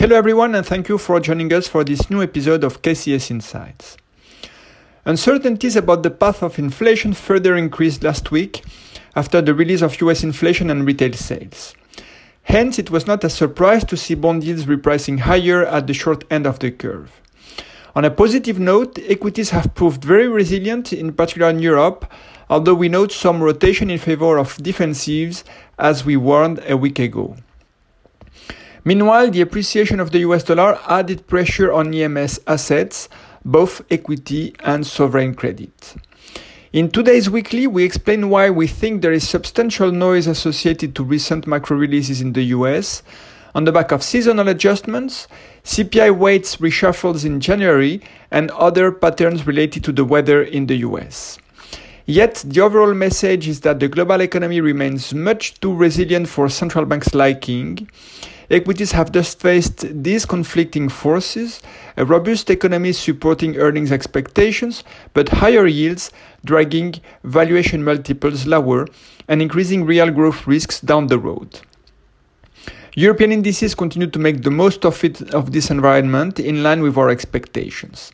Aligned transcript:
Hello, 0.00 0.16
everyone, 0.16 0.54
and 0.54 0.64
thank 0.64 0.88
you 0.88 0.96
for 0.96 1.20
joining 1.20 1.52
us 1.52 1.68
for 1.68 1.84
this 1.84 2.08
new 2.08 2.22
episode 2.22 2.64
of 2.64 2.80
KCS 2.80 3.30
Insights. 3.30 3.98
Uncertainties 5.04 5.76
about 5.76 6.02
the 6.02 6.10
path 6.10 6.42
of 6.42 6.58
inflation 6.58 7.12
further 7.12 7.54
increased 7.54 8.02
last 8.02 8.30
week 8.30 8.64
after 9.14 9.42
the 9.42 9.52
release 9.52 9.82
of 9.82 10.00
US 10.00 10.22
inflation 10.22 10.70
and 10.70 10.86
retail 10.86 11.12
sales. 11.12 11.74
Hence, 12.44 12.78
it 12.78 12.90
was 12.90 13.06
not 13.06 13.24
a 13.24 13.28
surprise 13.28 13.84
to 13.84 13.96
see 13.98 14.14
bond 14.14 14.42
yields 14.42 14.64
repricing 14.64 15.18
higher 15.18 15.66
at 15.66 15.86
the 15.86 15.92
short 15.92 16.24
end 16.30 16.46
of 16.46 16.60
the 16.60 16.70
curve. 16.70 17.20
On 17.94 18.02
a 18.02 18.10
positive 18.10 18.58
note, 18.58 18.98
equities 19.06 19.50
have 19.50 19.74
proved 19.74 20.02
very 20.02 20.28
resilient, 20.28 20.94
in 20.94 21.12
particular 21.12 21.50
in 21.50 21.58
Europe, 21.58 22.10
although 22.48 22.72
we 22.72 22.88
note 22.88 23.12
some 23.12 23.42
rotation 23.42 23.90
in 23.90 23.98
favor 23.98 24.38
of 24.38 24.56
defensives 24.56 25.44
as 25.78 26.06
we 26.06 26.16
warned 26.16 26.62
a 26.66 26.78
week 26.78 26.98
ago. 26.98 27.36
Meanwhile, 28.84 29.30
the 29.30 29.42
appreciation 29.42 30.00
of 30.00 30.10
the 30.10 30.20
US 30.20 30.44
dollar 30.44 30.78
added 30.88 31.26
pressure 31.26 31.72
on 31.72 31.92
EMS 31.92 32.40
assets, 32.46 33.08
both 33.44 33.82
equity 33.90 34.54
and 34.60 34.86
sovereign 34.86 35.34
credit. 35.34 35.96
In 36.72 36.90
today's 36.90 37.28
weekly, 37.28 37.66
we 37.66 37.84
explain 37.84 38.30
why 38.30 38.48
we 38.48 38.66
think 38.66 39.02
there 39.02 39.12
is 39.12 39.28
substantial 39.28 39.90
noise 39.92 40.26
associated 40.26 40.94
to 40.94 41.04
recent 41.04 41.46
macro 41.46 41.76
releases 41.76 42.20
in 42.20 42.32
the 42.32 42.44
US 42.56 43.02
on 43.54 43.64
the 43.64 43.72
back 43.72 43.90
of 43.90 44.02
seasonal 44.02 44.48
adjustments, 44.48 45.26
CPI 45.64 46.16
weights 46.16 46.56
reshuffles 46.56 47.24
in 47.24 47.40
January, 47.40 48.00
and 48.30 48.50
other 48.52 48.92
patterns 48.92 49.46
related 49.46 49.84
to 49.84 49.92
the 49.92 50.04
weather 50.04 50.42
in 50.42 50.66
the 50.66 50.76
US. 50.76 51.38
Yet, 52.06 52.44
the 52.46 52.60
overall 52.60 52.94
message 52.94 53.46
is 53.46 53.60
that 53.60 53.80
the 53.80 53.88
global 53.88 54.20
economy 54.20 54.60
remains 54.60 55.12
much 55.12 55.60
too 55.60 55.74
resilient 55.74 56.28
for 56.28 56.48
central 56.48 56.86
banks' 56.86 57.14
liking, 57.14 57.88
Equities 58.50 58.90
have 58.90 59.12
just 59.12 59.38
faced 59.38 59.86
these 60.02 60.26
conflicting 60.26 60.88
forces, 60.88 61.62
a 61.96 62.04
robust 62.04 62.50
economy 62.50 62.92
supporting 62.92 63.56
earnings 63.56 63.92
expectations, 63.92 64.82
but 65.14 65.28
higher 65.28 65.68
yields 65.68 66.10
dragging 66.44 66.94
valuation 67.22 67.84
multiples 67.84 68.48
lower 68.48 68.88
and 69.28 69.40
increasing 69.40 69.84
real 69.84 70.10
growth 70.10 70.48
risks 70.48 70.80
down 70.80 71.06
the 71.06 71.18
road. 71.18 71.60
European 72.96 73.30
indices 73.30 73.76
continue 73.76 74.08
to 74.08 74.18
make 74.18 74.42
the 74.42 74.50
most 74.50 74.84
of 74.84 75.04
it 75.04 75.32
of 75.32 75.52
this 75.52 75.70
environment 75.70 76.40
in 76.40 76.64
line 76.64 76.82
with 76.82 76.98
our 76.98 77.08
expectations. 77.08 78.10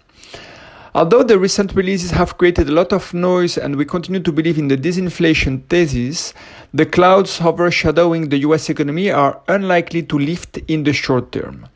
Although 0.96 1.24
the 1.24 1.38
recent 1.38 1.74
releases 1.74 2.10
have 2.12 2.38
created 2.38 2.70
a 2.70 2.72
lot 2.72 2.90
of 2.90 3.12
noise 3.12 3.58
and 3.58 3.76
we 3.76 3.84
continue 3.84 4.20
to 4.20 4.32
believe 4.32 4.56
in 4.56 4.68
the 4.68 4.78
disinflation 4.78 5.62
thesis, 5.68 6.32
the 6.72 6.86
clouds 6.86 7.38
overshadowing 7.38 8.30
the 8.30 8.38
US 8.38 8.70
economy 8.70 9.10
are 9.10 9.38
unlikely 9.46 10.04
to 10.04 10.18
lift 10.18 10.56
in 10.68 10.84
the 10.84 10.94
short 10.94 11.32
term. 11.32 11.66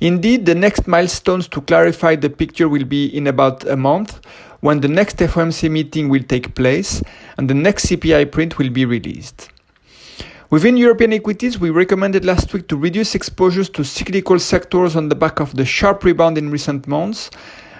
Indeed, 0.00 0.44
the 0.44 0.54
next 0.54 0.86
milestones 0.86 1.48
to 1.48 1.62
clarify 1.62 2.16
the 2.16 2.28
picture 2.28 2.68
will 2.68 2.84
be 2.84 3.06
in 3.06 3.28
about 3.28 3.66
a 3.66 3.76
month 3.76 4.20
when 4.60 4.80
the 4.80 4.88
next 4.88 5.16
FOMC 5.16 5.70
meeting 5.70 6.10
will 6.10 6.24
take 6.24 6.54
place 6.54 7.02
and 7.38 7.48
the 7.48 7.54
next 7.54 7.86
CPI 7.86 8.30
print 8.30 8.58
will 8.58 8.68
be 8.68 8.84
released. 8.84 9.48
Within 10.50 10.76
European 10.76 11.14
equities, 11.14 11.58
we 11.58 11.70
recommended 11.70 12.26
last 12.26 12.52
week 12.52 12.68
to 12.68 12.76
reduce 12.76 13.14
exposures 13.14 13.70
to 13.70 13.84
cyclical 13.84 14.38
sectors 14.38 14.96
on 14.96 15.08
the 15.08 15.14
back 15.14 15.40
of 15.40 15.56
the 15.56 15.64
sharp 15.64 16.04
rebound 16.04 16.36
in 16.36 16.50
recent 16.50 16.86
months 16.86 17.30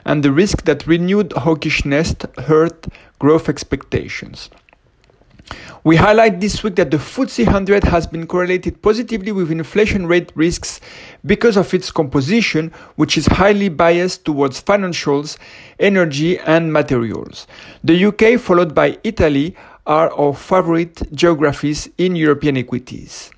and 0.04 0.22
the 0.22 0.32
risk 0.32 0.64
that 0.64 0.86
renewed 0.86 1.30
hawkishness 1.30 2.14
hurt 2.44 2.86
growth 3.18 3.48
expectations. 3.48 4.50
We 5.82 5.96
highlight 5.96 6.40
this 6.40 6.62
week 6.62 6.76
that 6.76 6.90
the 6.90 6.98
FTSE 6.98 7.46
100 7.46 7.84
has 7.84 8.06
been 8.06 8.26
correlated 8.26 8.82
positively 8.82 9.32
with 9.32 9.50
inflation 9.50 10.06
rate 10.06 10.30
risks 10.34 10.80
because 11.24 11.56
of 11.56 11.72
its 11.72 11.90
composition, 11.90 12.70
which 12.96 13.16
is 13.16 13.26
highly 13.26 13.70
biased 13.70 14.26
towards 14.26 14.62
financials, 14.62 15.38
energy, 15.78 16.38
and 16.40 16.70
materials. 16.72 17.46
The 17.82 18.04
UK, 18.04 18.38
followed 18.38 18.74
by 18.74 18.98
Italy, 19.04 19.56
are 19.86 20.12
our 20.12 20.34
favorite 20.34 21.02
geographies 21.14 21.88
in 21.96 22.14
European 22.14 22.58
equities. 22.58 23.30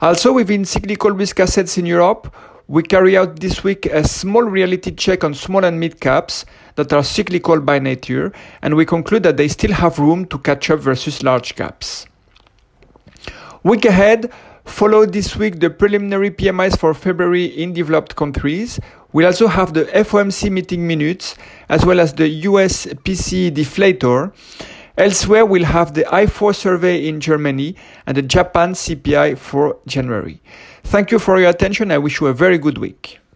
Also, 0.00 0.32
within 0.32 0.64
cyclical 0.64 1.10
risk 1.10 1.40
assets 1.40 1.76
in 1.76 1.84
Europe, 1.84 2.32
we 2.70 2.84
carry 2.84 3.16
out 3.16 3.40
this 3.40 3.64
week 3.64 3.86
a 3.86 4.06
small 4.06 4.44
reality 4.44 4.92
check 4.92 5.24
on 5.24 5.34
small 5.34 5.64
and 5.64 5.80
mid 5.80 6.00
caps 6.00 6.44
that 6.76 6.92
are 6.92 7.02
cyclical 7.02 7.60
by 7.60 7.80
nature, 7.80 8.32
and 8.62 8.76
we 8.76 8.86
conclude 8.86 9.24
that 9.24 9.36
they 9.36 9.48
still 9.48 9.72
have 9.72 9.98
room 9.98 10.24
to 10.26 10.38
catch 10.38 10.70
up 10.70 10.78
versus 10.78 11.24
large 11.24 11.56
caps. 11.56 12.06
Week 13.64 13.84
ahead, 13.84 14.32
follow 14.64 15.04
this 15.04 15.34
week 15.34 15.58
the 15.58 15.68
preliminary 15.68 16.30
PMIs 16.30 16.78
for 16.78 16.94
February 16.94 17.46
in 17.46 17.72
developed 17.72 18.14
countries. 18.14 18.78
We'll 19.12 19.26
also 19.26 19.48
have 19.48 19.74
the 19.74 19.86
FOMC 19.86 20.48
meeting 20.52 20.86
minutes 20.86 21.34
as 21.68 21.84
well 21.84 21.98
as 21.98 22.14
the 22.14 22.28
US 22.28 22.86
PCE 22.86 23.50
deflator. 23.50 24.32
Elsewhere, 25.00 25.46
we'll 25.46 25.64
have 25.64 25.94
the 25.94 26.02
Ifo 26.02 26.54
survey 26.54 27.08
in 27.08 27.20
Germany 27.20 27.74
and 28.06 28.18
the 28.18 28.20
Japan 28.20 28.74
CPI 28.74 29.38
for 29.38 29.78
January. 29.86 30.42
Thank 30.82 31.10
you 31.10 31.18
for 31.18 31.40
your 31.40 31.48
attention. 31.48 31.90
I 31.90 31.96
wish 31.96 32.20
you 32.20 32.26
a 32.26 32.34
very 32.34 32.58
good 32.58 32.76
week. 32.76 33.19